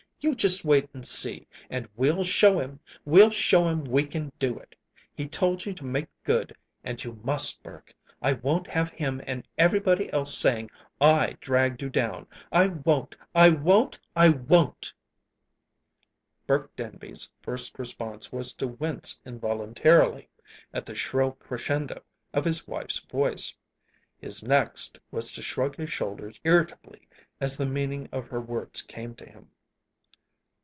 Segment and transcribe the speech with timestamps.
[0.23, 1.47] You just wait and see.
[1.67, 2.79] And we'll show him.
[3.05, 4.75] We'll show him we can do it!
[5.15, 7.95] He told you to make good; and you must, Burke!
[8.21, 10.69] I won't have him and everybody else saying
[11.01, 12.27] I dragged you down.
[12.51, 13.15] I won't!
[13.33, 13.97] I won't!
[14.15, 14.93] I WON'T!"
[16.45, 20.29] Burke Denby's first response was to wince involuntarily
[20.71, 23.55] at the shrill crescendo of his wife's voice.
[24.19, 27.07] His next was to shrug his shoulders irritably
[27.39, 29.49] as the meaning of her words came to him.